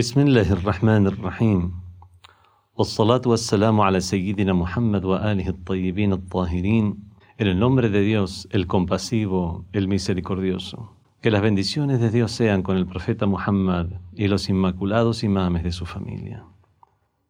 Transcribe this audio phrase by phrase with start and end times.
[0.00, 1.72] بسم الله الرحمن الرحيم
[2.76, 6.96] والصلاة والسلام على سيدنا محمد وآله الطيبين الطاهرين
[7.38, 10.96] En el nombre de Dios, el compasivo, el misericordioso.
[11.20, 15.72] Que las bendiciones de Dios sean con el profeta Muhammad y los inmaculados imames de
[15.72, 16.46] su familia.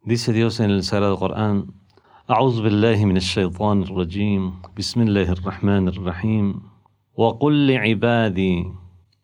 [0.04, 1.66] Dice Dios en el Sagrado Corán,
[2.30, 6.62] أعوذ بالله من الشيطان الرجيم بسم الله الرحمن الرحيم
[7.16, 8.66] وقل لعبادي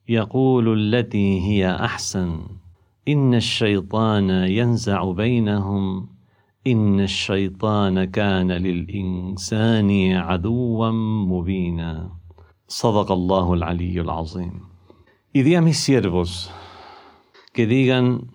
[0.09, 2.66] يقول التي هي أحسن
[3.09, 6.09] إن الشيطان ينزع بينهم
[6.66, 10.91] إن الشيطان كان للإنسان عدوا
[11.30, 12.11] مبينا
[12.69, 14.77] صدق الله العلي العظيم
[15.33, 16.50] Y di a mis siervos
[17.52, 18.30] que digan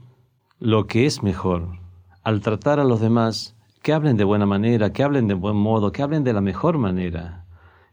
[0.60, 1.80] lo que es mejor
[2.24, 5.92] al tratar a los demás, que hablen de buena manera, que hablen de buen modo,
[5.92, 7.46] que hablen de la mejor manera.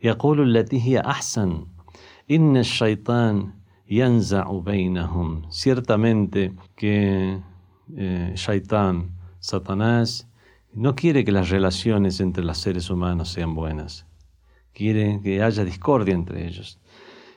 [0.04, 1.66] يقول التي هي أحسن
[2.30, 3.57] إن الشيطان
[5.50, 7.40] ciertamente que
[7.96, 10.28] eh, Shaitan, Satanás,
[10.74, 14.06] no quiere que las relaciones entre los seres humanos sean buenas.
[14.74, 16.78] Quiere que haya discordia entre ellos.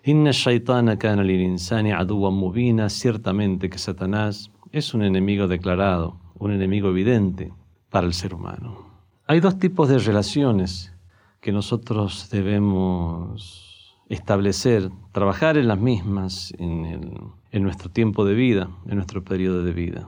[0.04, 6.90] Inna shaitana kana insani aduwan mubina, ciertamente que Satanás es un enemigo declarado, un enemigo
[6.90, 7.54] evidente
[7.90, 8.90] para el ser humano.
[9.26, 10.92] Hay dos tipos de relaciones
[11.40, 13.71] que nosotros debemos
[14.14, 17.10] establecer, trabajar en las mismas en,
[17.52, 20.08] en nuestro tiempo de vida, en nuestro periodo de vida.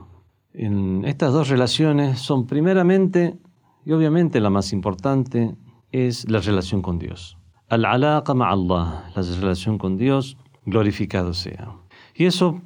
[0.52, 3.38] En estas dos relaciones son primeramente,
[3.84, 5.54] y obviamente la más importante,
[5.90, 7.38] es la relación con Dios.
[7.68, 11.72] Al-alaqa Allah, la relación con Dios, glorificado sea.
[12.14, 12.60] Y eso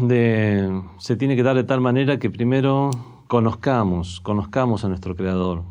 [0.00, 2.90] de, se tiene que dar de tal manera que primero
[3.26, 5.62] conozcamos, conozcamos a nuestro Creador,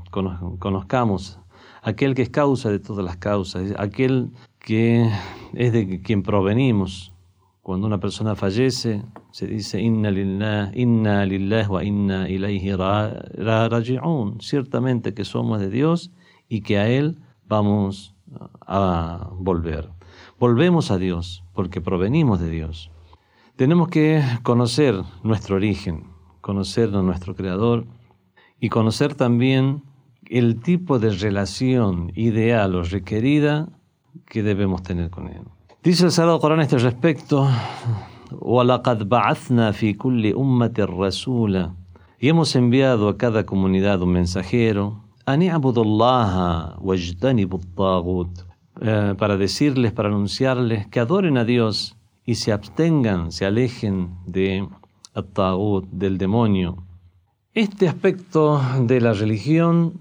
[0.59, 1.39] conozcamos
[1.87, 5.09] aquel que es causa de todas las causas, aquel que
[5.53, 7.13] es de quien provenimos.
[7.61, 14.41] Cuando una persona fallece, se dice inna lillah, inna lillah inna ilayhi raji'un.
[14.41, 16.11] Ciertamente que somos de Dios
[16.49, 18.15] y que a Él vamos
[18.65, 19.89] a volver.
[20.39, 22.91] Volvemos a Dios porque provenimos de Dios.
[23.55, 26.03] Tenemos que conocer nuestro origen,
[26.41, 27.85] conocer a nuestro Creador
[28.59, 29.83] y conocer también
[30.29, 33.69] el tipo de relación ideal o requerida
[34.25, 35.41] que debemos tener con Él.
[35.83, 37.47] Dice el Sagrado Corán a este respecto,
[42.19, 45.03] y hemos enviado a cada comunidad un mensajero,
[48.79, 51.95] eh, para decirles, para anunciarles que adoren a Dios
[52.25, 54.67] y se abstengan, se alejen de
[55.91, 56.83] del demonio.
[57.53, 59.93] Este aspecto de la religión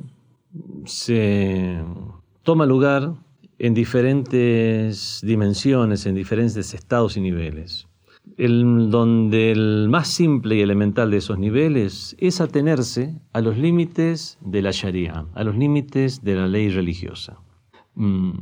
[0.85, 1.83] se
[2.43, 3.15] toma lugar
[3.59, 7.89] en diferentes dimensiones, en diferentes estados y niveles.
[8.37, 14.37] El, donde el más simple y elemental de esos niveles es atenerse a los límites
[14.41, 17.39] de la Sharia, a los límites de la ley religiosa.
[17.95, 18.33] Mm,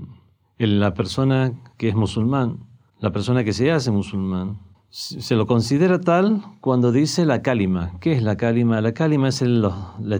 [0.58, 2.66] la persona que es musulmán
[3.04, 4.60] la persona que se hace musulmán
[4.94, 7.98] se lo considera tal cuando dice la cálima.
[7.98, 8.80] ¿Qué es la cálima?
[8.80, 9.68] La cálima es el,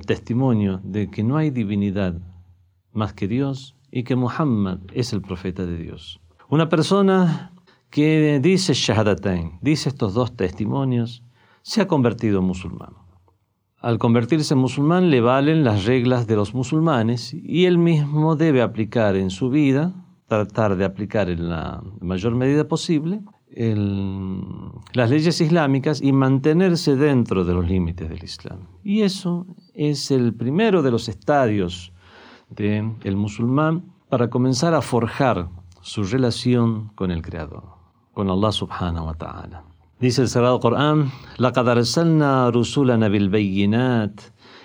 [0.04, 2.14] testimonio de que no hay divinidad
[2.92, 6.20] más que Dios y que Muhammad es el profeta de Dios.
[6.48, 7.52] Una persona
[7.88, 11.22] que dice Shahadatain, dice estos dos testimonios,
[11.62, 12.94] se ha convertido en musulmán.
[13.78, 18.60] Al convertirse en musulmán le valen las reglas de los musulmanes y él mismo debe
[18.60, 19.94] aplicar en su vida
[20.26, 23.20] tratar de aplicar en la mayor medida posible
[23.53, 28.67] las leyes islámicas y mantenerse dentro de los límites del Islam.
[28.83, 31.91] Y eso es el primero de los estadios
[32.49, 35.49] del el musulmán para comenzar a forjar
[35.81, 37.63] su relación con el Creador,
[38.13, 39.63] con Allah subhanahu wa ta'ala.
[39.99, 44.21] Dice el Sagrado Corán, لَقَدْ أَرْسَلْنَا رُسُولَنَا بِالْبَيِّنَاتِ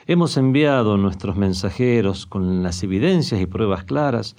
[0.07, 4.37] Hemos enviado nuestros mensajeros con las evidencias y pruebas claras,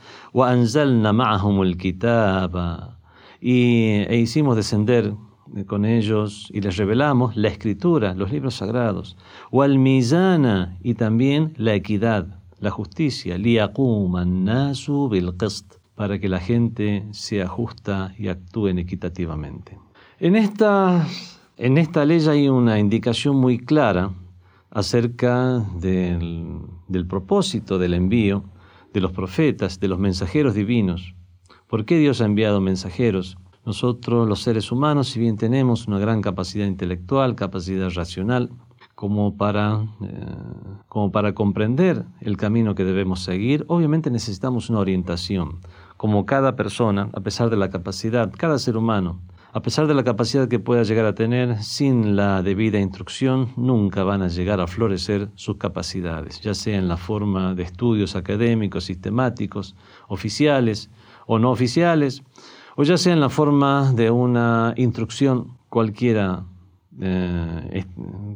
[3.41, 5.15] y, e hicimos descender
[5.67, 9.17] con ellos y les revelamos la escritura, los libros sagrados,
[9.79, 13.37] mizana y también la equidad, la justicia,
[15.95, 19.79] para que la gente sea justa y actúe equitativamente.
[20.19, 21.07] En esta,
[21.57, 24.11] en esta ley hay una indicación muy clara
[24.71, 28.45] acerca del, propósito del envío
[28.93, 31.15] de los profetas, de los mensajeros divinos.
[31.71, 33.39] ¿Por qué Dios ha enviado mensajeros?
[33.65, 38.51] Nosotros, los seres humanos, si bien tenemos una gran capacidad intelectual, capacidad racional,
[38.97, 40.35] como para, eh,
[40.89, 45.61] como para comprender el camino que debemos seguir, obviamente necesitamos una orientación.
[45.97, 49.21] Como cada persona, a pesar de la capacidad, cada ser humano,
[49.53, 54.03] a pesar de la capacidad que pueda llegar a tener, sin la debida instrucción nunca
[54.03, 58.85] van a llegar a florecer sus capacidades, ya sea en la forma de estudios académicos,
[58.85, 59.77] sistemáticos,
[60.09, 60.91] oficiales
[61.27, 62.23] o no oficiales,
[62.77, 66.45] o ya sea en la forma de una instrucción cualquiera,
[67.01, 67.85] eh,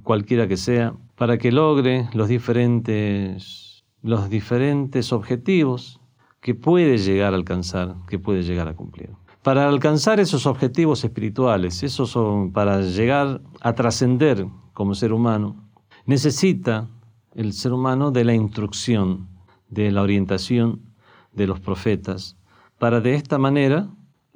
[0.03, 6.01] cualquiera que sea, para que logre los diferentes, los diferentes objetivos
[6.41, 9.11] que puede llegar a alcanzar, que puede llegar a cumplir.
[9.43, 15.57] Para alcanzar esos objetivos espirituales, esos son, para llegar a trascender como ser humano,
[16.07, 16.89] necesita
[17.35, 19.29] el ser humano de la instrucción,
[19.69, 20.81] de la orientación
[21.33, 22.37] de los profetas,
[22.79, 23.89] para de esta manera,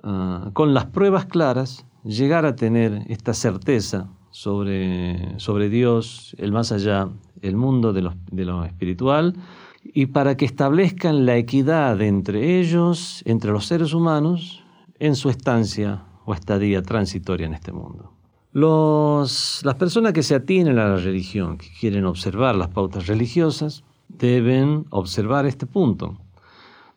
[0.02, 6.72] ah, con las pruebas claras, llegar a tener esta certeza sobre, sobre Dios, el más
[6.72, 7.08] allá,
[7.42, 9.34] el mundo de lo, de lo espiritual,
[9.82, 14.62] y para que establezcan la equidad entre ellos, entre los seres humanos,
[14.98, 18.12] en su estancia o estadía transitoria en este mundo.
[18.52, 23.84] Los, las personas que se atienen a la religión, que quieren observar las pautas religiosas,
[24.08, 26.18] deben observar este punto,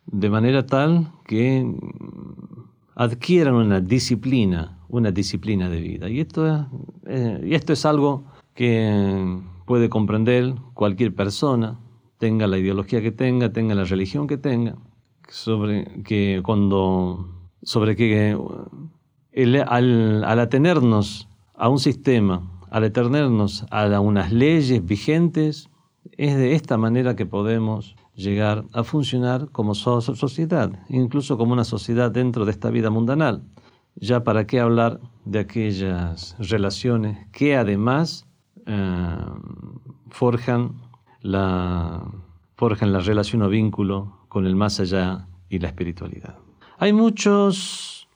[0.05, 1.65] de manera tal que
[2.95, 6.09] adquieran una disciplina, una disciplina de vida.
[6.09, 6.67] Y esto,
[7.07, 11.79] eh, y esto es algo que puede comprender cualquier persona,
[12.17, 14.75] tenga la ideología que tenga, tenga la religión que tenga,
[15.27, 18.37] sobre que cuando sobre que
[19.67, 25.69] al, atenernos a un sistema, al atenernos a unas leyes vigentes,
[26.17, 32.11] es de esta manera que podemos llegar a funcionar como sociedad, incluso como una sociedad
[32.11, 33.43] dentro de esta vida mundanal.
[33.95, 38.25] Ya para qué hablar de aquellas relaciones que además
[38.65, 39.17] eh,
[40.09, 40.73] forjan,
[41.21, 42.05] la,
[42.55, 46.37] forjan la relación o vínculo con el más allá y la espiritualidad.
[46.77, 48.07] Hay muchos,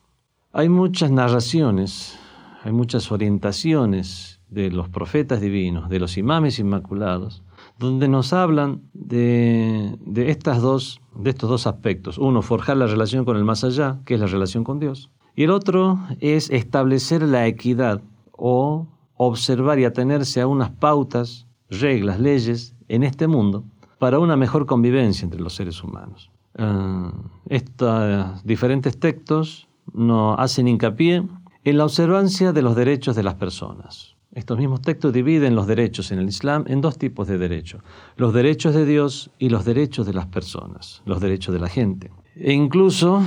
[0.53, 2.18] hay muchas narraciones,
[2.63, 7.44] hay muchas orientaciones de los profetas divinos, de los imames inmaculados,
[7.77, 12.18] donde nos hablan de, de, estas dos, de estos dos aspectos.
[12.18, 15.10] Uno, forjar la relación con el más allá, que es la relación con Dios.
[15.36, 18.01] Y el otro es establecer la equidad
[18.31, 18.88] o
[19.18, 23.66] observar y atenerse a unas pautas, reglas, leyes en este mundo
[24.00, 26.31] para una mejor convivencia entre los seres humanos.
[26.57, 27.12] Eh,
[27.50, 31.24] estos diferentes textos nos hacen hincapié
[31.63, 34.14] en la observancia de los derechos de las personas.
[34.36, 37.82] Estos mismos textos dividen los derechos en el Islam en dos tipos de derechos,
[38.18, 42.12] los derechos de Dios y los derechos de las personas, los derechos de la gente.
[42.36, 43.24] E incluso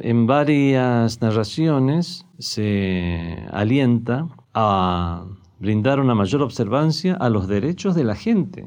[0.00, 5.24] en varias narraciones se alienta a
[5.60, 8.66] brindar una mayor observancia a los derechos de la gente.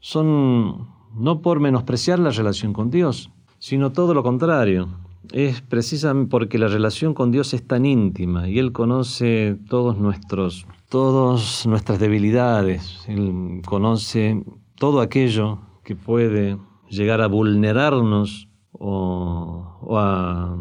[0.00, 3.30] Son no por menospreciar la relación con Dios,
[3.60, 4.88] sino todo lo contrario.
[5.32, 10.66] Es precisamente porque la relación con Dios es tan íntima y Él conoce todos nuestros,
[10.88, 14.42] todas nuestras debilidades, Él conoce
[14.76, 16.56] todo aquello que puede
[16.88, 20.56] llegar a vulnerarnos o, a,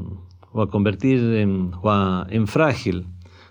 [0.69, 1.71] convertir en,
[2.47, 3.07] frágil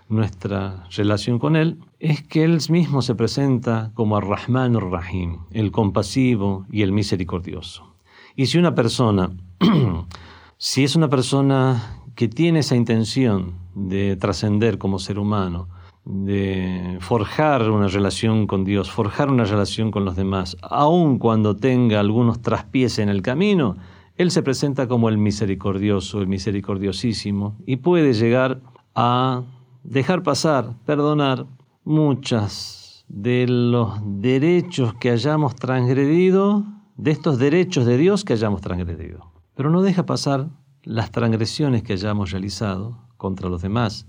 [0.07, 6.65] nuestra relación con Él, es que Él mismo se presenta como Ar-Rahman Ar-Rahim, el compasivo
[6.71, 7.95] y el misericordioso.
[8.35, 9.31] Y si una persona,
[10.61, 15.69] si es una persona que tiene esa intención de trascender como ser humano,
[16.03, 22.01] de forjar una relación con Dios, forjar una relación con los demás, aun cuando tenga
[22.01, 23.77] algunos traspiés en el camino,
[24.17, 28.59] Él se presenta como el misericordioso, el misericordiosísimo, y puede llegar
[28.95, 29.43] a
[29.85, 31.45] dejar pasar, perdonar
[31.85, 36.65] muchas de los derechos que hayamos transgredido
[36.97, 39.38] de estos derechos de Dios que hayamos transgredido.
[39.59, 40.47] Pero no deja pasar
[40.83, 44.07] las transgresiones que hayamos realizado contra los demás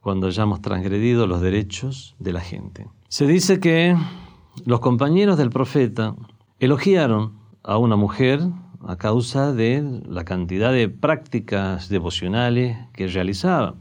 [0.00, 2.88] cuando hayamos transgredido los derechos de la gente.
[3.06, 3.96] Se dice que
[4.64, 6.16] los compañeros del profeta
[6.58, 8.40] elogiaron a una mujer
[8.84, 13.76] a causa de la cantidad de prácticas devocionales que realizaba.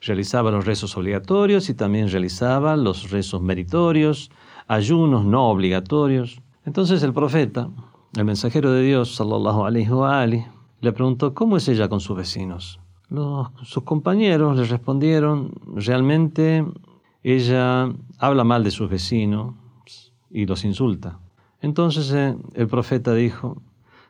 [0.00, 4.32] Realizaba los rezos obligatorios y también realizaba los rezos meritorios,
[4.66, 6.42] ayunos no obligatorios.
[6.64, 7.70] Entonces el profeta,
[8.16, 12.80] el mensajero de Dios, sallallahu alaihi wa le preguntó cómo es ella con sus vecinos.
[13.62, 16.64] sus compañeros le respondieron, realmente
[17.22, 19.54] ella habla mal de sus vecinos
[20.30, 21.18] y los insulta.
[21.60, 23.60] Entonces eh, el profeta dijo,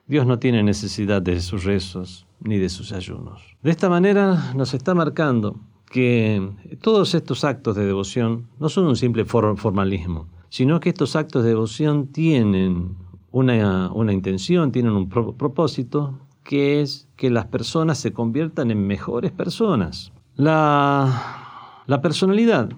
[0.07, 3.57] Dios no tiene necesidad de sus rezos ni de sus ayunos.
[3.62, 5.57] De esta manera nos está marcando
[5.90, 11.42] que todos estos actos de devoción no son un simple formalismo, sino que estos actos
[11.42, 12.97] de devoción tienen
[13.32, 19.30] una, una intención, tienen un propósito, que es que las personas se conviertan en mejores
[19.30, 20.12] personas.
[20.37, 22.70] La, la personalidad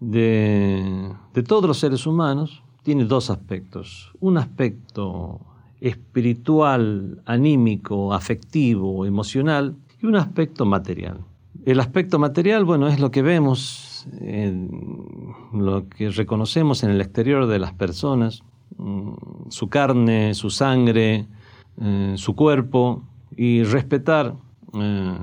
[0.00, 4.12] de, de todos los seres humanos tiene dos aspectos.
[4.20, 5.40] Un aspecto
[5.80, 11.20] espiritual, anímico, afectivo, emocional y un aspecto material.
[11.66, 14.06] El aspecto material, bueno, es lo que vemos,
[15.52, 18.42] lo que reconocemos en el exterior de las personas,
[19.48, 21.26] su carne, su sangre,
[21.80, 23.02] eh, su cuerpo,
[23.36, 24.34] y respetar
[24.74, 25.14] eh,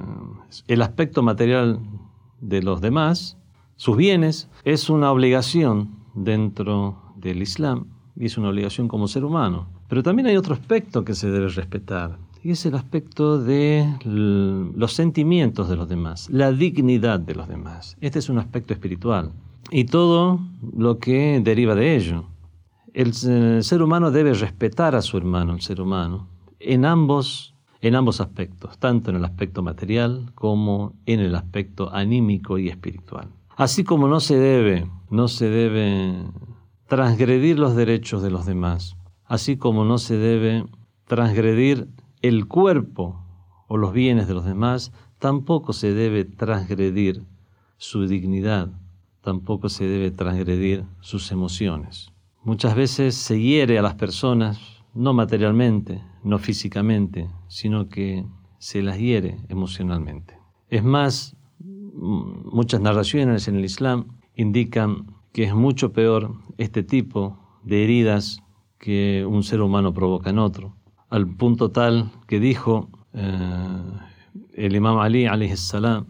[0.68, 1.80] el aspecto material
[2.42, 3.38] de los demás,
[3.76, 7.86] sus bienes, es una obligación dentro del Islam
[8.16, 9.68] y es una obligación como ser humano.
[9.88, 14.94] Pero también hay otro aspecto que se debe respetar, y es el aspecto de los
[14.94, 17.98] sentimientos de los demás, la dignidad de los demás.
[18.02, 19.32] Este es un aspecto espiritual
[19.72, 20.40] y todo
[20.76, 22.26] lo que deriva de ello.
[22.98, 26.28] El, ser humano debe respetar a su hermano, el ser humano,
[26.60, 32.58] en ambos, en ambos aspectos, tanto en el aspecto material como en el aspecto anímico
[32.58, 33.28] y espiritual.
[33.56, 36.24] Así como no se debe, no se debe
[36.88, 40.66] transgredir los derechos de los demás, así como no se debe
[41.06, 41.88] transgredir
[42.24, 43.22] el cuerpo
[43.68, 47.22] o los bienes de los demás, tampoco se debe transgredir
[47.78, 48.70] su dignidad,
[49.22, 52.12] tampoco se debe transgredir sus emociones.
[52.48, 58.26] Muchas veces se hiere a las personas, no materialmente, no físicamente, sino que
[58.58, 60.40] se las hiere emocionalmente.
[60.70, 61.36] Es más,
[61.66, 68.40] muchas narraciones en el Islam indican que es mucho peor este tipo de heridas
[68.78, 70.74] que un ser humano provoca en otro,
[71.10, 73.82] al punto tal que dijo eh,
[74.54, 75.28] el imam Ali
[75.58, 76.06] salam,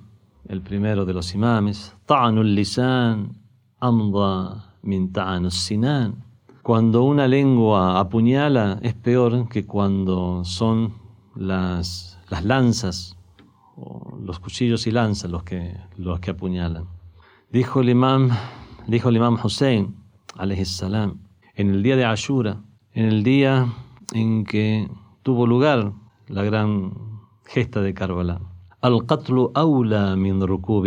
[0.48, 3.42] el primero de los imames, ta'anul lisan
[3.80, 5.12] amda min
[5.50, 6.27] sinan.
[6.68, 10.96] Cuando una lengua apuñala es peor que cuando son
[11.34, 13.16] las, las lanzas,
[13.78, 16.90] o los cuchillos y lanzas los que, los que apuñalan.
[17.50, 18.32] Dijo el imam,
[18.86, 19.96] dijo el imam Hussein,
[20.66, 21.22] salam,
[21.56, 23.74] en el día de Ashura, en el día
[24.14, 24.90] en que
[25.24, 25.94] tuvo lugar
[26.28, 26.92] la gran
[27.46, 28.42] gesta de Karbala.
[28.82, 30.44] Al-qatlu aula min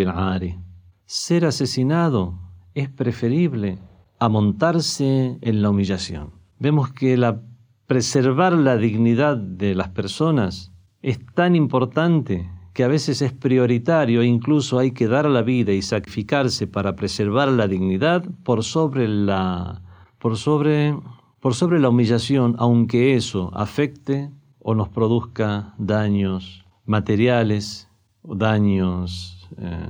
[0.09, 0.59] ari.
[1.07, 2.35] Ser asesinado
[2.75, 3.79] es preferible
[4.21, 6.31] a montarse en la humillación.
[6.59, 7.41] Vemos que la,
[7.87, 10.73] preservar la dignidad de las personas
[11.03, 15.73] es tan importante que a veces es prioritario e incluso hay que dar la vida
[15.73, 19.83] y sacrificarse para preservar la dignidad por sobre la
[20.19, 20.95] por sobre
[21.41, 27.89] por sobre la humillación, aunque eso afecte o nos produzca daños materiales
[28.23, 29.87] o daños eh,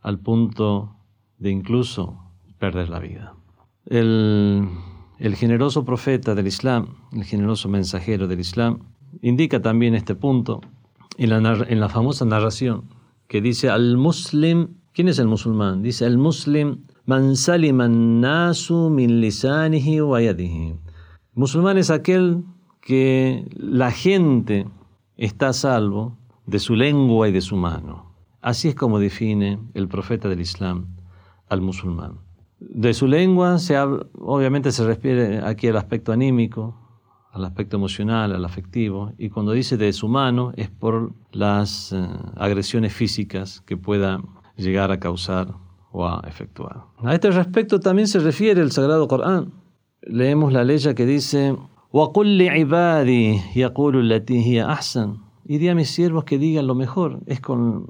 [0.00, 0.96] al punto
[1.38, 2.16] de incluso
[2.58, 3.34] perder la vida.
[3.86, 4.68] El,
[5.34, 8.80] generoso profeta del Islam, el generoso mensajero del Islam,
[9.20, 10.60] indica también este punto
[11.18, 11.30] en
[11.80, 12.84] la, famosa narración
[13.28, 15.82] que dice al muslim, ¿quién es el musulmán?
[15.82, 17.34] Dice al muslim Man
[18.20, 20.20] nasu min lisanihi wa
[21.34, 22.44] Musulmán es aquel
[22.80, 24.68] que la gente
[25.16, 28.14] está salvo de su lengua y de su mano.
[28.40, 30.96] Así es como define el profeta del Islam
[31.48, 32.18] al musulmán.
[32.70, 36.76] De su lengua se obviamente se refiere aquí al aspecto anímico,
[37.32, 42.06] al aspecto emocional, al afectivo, y cuando dice de su mano es por las eh,
[42.36, 44.22] agresiones físicas que pueda
[44.56, 45.54] llegar a causar
[45.90, 46.84] o a efectuar.
[46.98, 49.52] A este respecto también se refiere el Sagrado Corán.
[50.02, 51.56] Leemos la ley que dice,
[55.44, 57.20] y di a mis siervos que digan lo mejor.
[57.26, 57.86] Es con,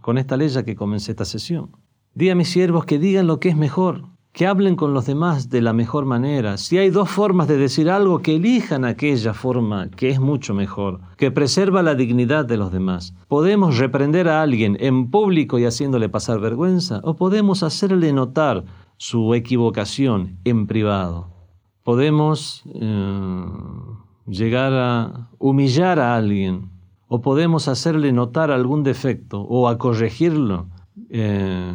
[0.00, 1.70] con esta ley que comencé esta sesión.
[2.14, 4.04] Di a mis siervos que digan lo que es mejor
[4.38, 6.58] que hablen con los demás de la mejor manera.
[6.58, 11.00] Si hay dos formas de decir algo, que elijan aquella forma que es mucho mejor,
[11.16, 13.14] que preserva la dignidad de los demás.
[13.26, 18.64] Podemos reprender a alguien en público y haciéndole pasar vergüenza, o podemos hacerle notar
[18.96, 21.30] su equivocación en privado.
[21.82, 23.44] Podemos eh,
[24.28, 26.70] llegar a humillar a alguien,
[27.08, 30.68] o podemos hacerle notar algún defecto, o a corregirlo.
[31.10, 31.74] Eh,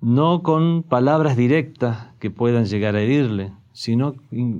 [0.00, 4.14] no con palabras directas que puedan llegar a herirle, sino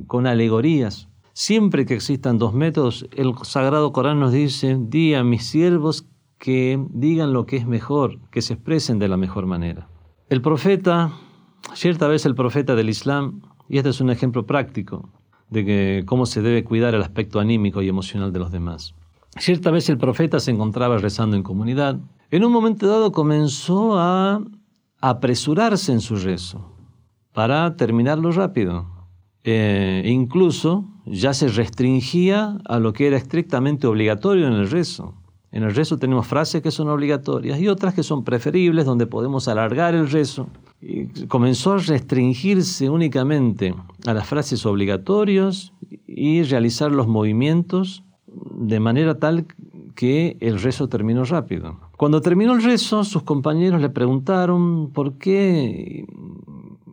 [0.07, 1.09] con alegorías.
[1.33, 6.07] Siempre que existan dos métodos, el Sagrado Corán nos dice, di a mis siervos
[6.39, 9.89] que digan lo que es mejor, que se expresen de la mejor manera.
[10.29, 11.13] El profeta,
[11.75, 15.09] cierta vez el profeta del Islam, y este es un ejemplo práctico
[15.51, 18.95] de cómo se debe cuidar el aspecto anímico y emocional de los demás.
[19.37, 22.01] Cierta vez el profeta se encontraba rezando en comunidad.
[22.31, 24.43] En un momento dado comenzó a
[25.01, 26.73] apresurarse en su rezo
[27.33, 28.87] para terminarlo rápido.
[29.45, 35.15] Eh, incluso ya se restringía a lo que era estrictamente obligatorio en el rezo.
[35.53, 39.49] En el rezo tenemos frases que son obligatorias y otras que son preferibles, donde podemos
[39.49, 40.49] alargar el rezo.
[40.83, 43.75] Y comenzó a restringirse únicamente
[44.07, 45.73] a las frases obligatorias
[46.07, 49.47] y realizar los movimientos de manera tal
[49.99, 51.81] que el rezo terminó rápido.
[51.97, 56.07] Cuando terminó el rezo, sus compañeros le preguntaron por qué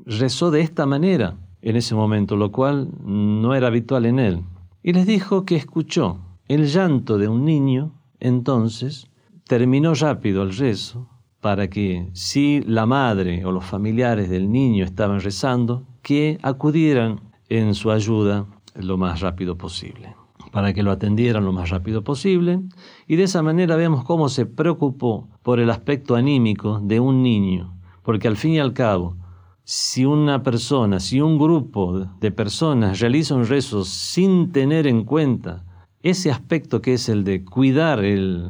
[0.08, 4.42] rezó de esta manera en ese momento, lo cual no era habitual en él.
[4.82, 9.06] Y les dijo que escuchó el llanto de un niño entonces
[9.48, 11.08] terminó rápido el rezo
[11.42, 17.76] para que si la madre o los familiares del niño estaban rezando, que acudieran en
[17.76, 20.16] su ayuda lo más rápido posible,
[20.56, 22.62] para que lo atendieran lo más rápido posible.
[23.08, 27.78] Y de esa manera vemos cómo se preocupó por el aspecto anímico de un niño,
[28.04, 29.18] porque al fin y al cabo,
[29.66, 35.66] si una persona, si un grupo de personas realiza un rezo sin tener en cuenta
[36.04, 38.50] ese aspecto que es el de cuidar el,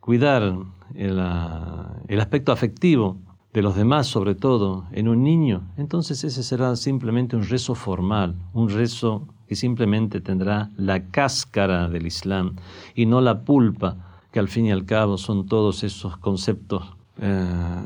[0.00, 0.58] cuidar
[0.94, 3.16] el, ah, el aspecto afectivo
[3.56, 8.34] de los demás, sobre todo en un niño, entonces ese será simplemente un rezo formal,
[8.52, 12.56] un rezo que simplemente tendrá la cáscara del Islam
[12.94, 13.96] y no la pulpa,
[14.30, 16.84] que al fin y al cabo son todos esos conceptos
[17.18, 17.82] eh,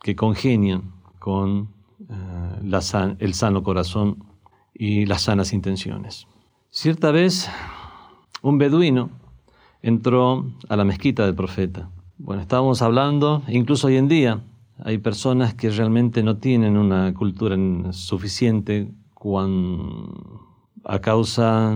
[0.00, 1.70] que congenian con
[2.08, 4.22] eh, el sano corazón
[4.72, 6.28] y las sanas intenciones.
[6.70, 7.50] Cierta vez
[8.42, 9.10] un beduino
[9.82, 11.90] entró a la mezquita del profeta.
[12.16, 14.40] Bueno, estábamos hablando, incluso hoy en día,
[14.84, 17.56] hay personas que realmente no tienen una cultura
[17.92, 18.90] suficiente
[20.84, 21.74] a causa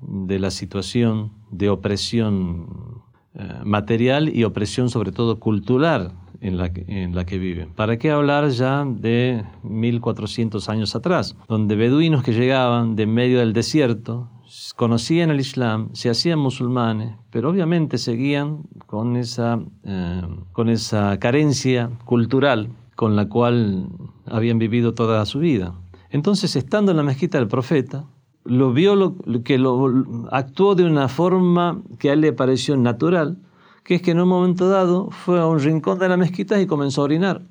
[0.00, 3.02] de la situación de opresión
[3.34, 7.70] eh, material y opresión sobre todo cultural en la, en la que viven.
[7.70, 13.52] ¿Para qué hablar ya de 1400 años atrás, donde beduinos que llegaban de medio del
[13.52, 14.28] desierto
[14.76, 20.22] conocían el Islam, se hacían musulmanes, pero obviamente seguían con esa, eh,
[20.52, 23.88] con esa carencia cultural con la cual
[24.26, 25.74] habían vivido toda su vida.
[26.10, 28.04] Entonces, estando en la mezquita del profeta,
[28.44, 33.38] lo vio lo, que lo, actuó de una forma que a él le pareció natural,
[33.82, 36.66] que es que en un momento dado fue a un rincón de la mezquita y
[36.66, 37.42] comenzó a orinar.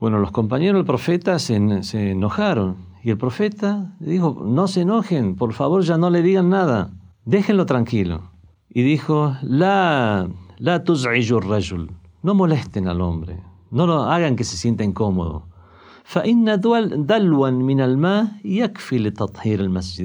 [0.00, 5.52] Bueno, los compañeros del profeta se, enojaron y el profeta dijo, no se enojen, por
[5.52, 6.90] favor ya no le digan nada,
[7.26, 8.22] déjenlo tranquilo.
[8.70, 11.90] Y dijo, la, la rajul,
[12.22, 15.44] no molesten al hombre, no lo hagan que se sienta incómodo.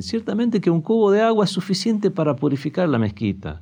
[0.02, 3.62] Ciertamente que un cubo de agua es suficiente para purificar la mezquita.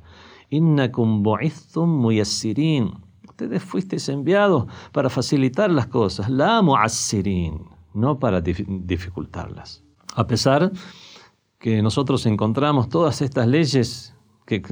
[3.34, 6.30] Ustedes fuisteis enviados para facilitar las cosas.
[6.30, 9.82] La mu'assirin no para dificultarlas.
[10.14, 10.70] A pesar
[11.58, 14.14] que nosotros encontramos todas estas leyes
[14.46, 14.62] que,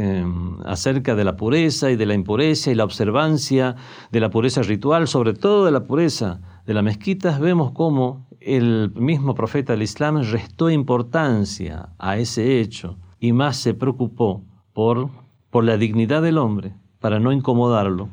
[0.65, 3.75] acerca de la pureza y de la impureza y la observancia
[4.13, 8.93] de la pureza ritual, sobre todo de la pureza de las mezquitas, vemos cómo el
[8.95, 15.11] mismo profeta del Islam restó importancia a ese hecho y más se preocupó por,
[15.51, 18.09] por la dignidad del hombre, para no incomodarlo,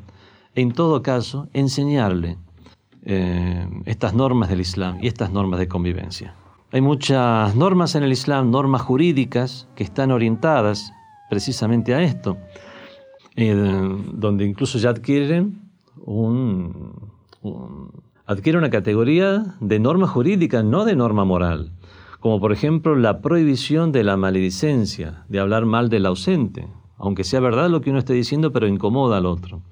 [0.54, 2.38] en todo caso enseñarle
[3.04, 6.34] eh, estas normas del Islam y estas normas de convivencia.
[6.72, 10.92] Hay muchas normas en el Islam, normas jurídicas que están orientadas
[11.28, 12.36] precisamente a esto,
[13.36, 13.54] eh,
[14.12, 15.62] donde incluso ya adquieren
[16.04, 17.10] un,
[18.26, 21.72] adquieren una categoría de norma jurídica, no de norma moral,
[22.20, 27.40] como por ejemplo la prohibición de la maledicencia, de hablar mal del ausente, aunque sea
[27.40, 29.62] verdad lo que uno esté diciendo, pero incomoda al otro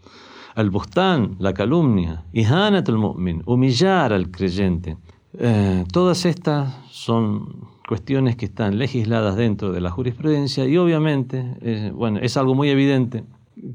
[0.58, 4.96] al bustán, la calumnia, ihanat al mu'min, humillar al creyente.
[5.38, 11.92] Eh, todas estas son cuestiones que están legisladas dentro de la jurisprudencia y obviamente, eh,
[11.94, 13.22] bueno, es algo muy evidente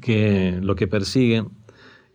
[0.02, 1.48] que lo que persiguen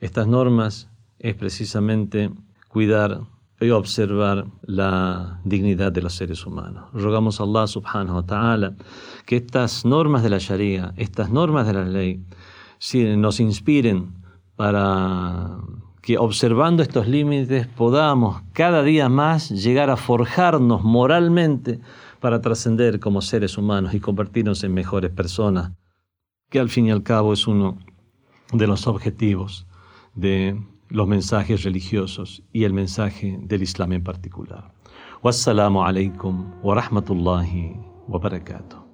[0.03, 2.31] estas normas es precisamente
[2.69, 3.23] cuidar
[3.61, 6.91] y observar la dignidad de los seres humanos.
[6.93, 8.75] Rogamos a Allah subhanahu wa ta'ala
[9.25, 12.21] que estas normas de la Sharia, estas normas de la ley,
[13.17, 14.18] nos inspiren
[14.59, 15.61] para
[16.03, 21.79] que observando estos límites podamos cada día más llegar a forjarnos moralmente
[22.19, 25.71] para trascender como seres humanos y convertirnos en mejores personas,
[26.51, 27.79] que al fin y al cabo es uno
[28.53, 29.69] de los objetivos
[30.17, 34.73] de los mensajes religiosos y el mensaje del Islam en particular.
[35.23, 37.77] Wassalamu alaikum wa rahmatullahi
[38.09, 38.88] wa barakatuh.